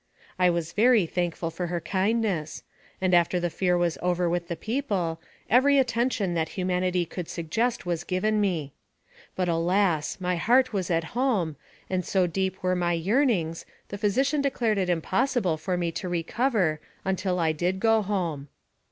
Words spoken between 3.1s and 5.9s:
after the fear was over with the people, every